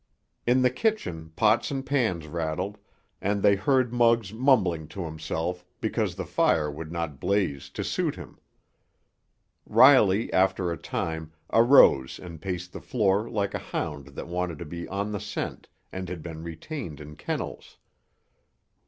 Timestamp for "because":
5.79-6.15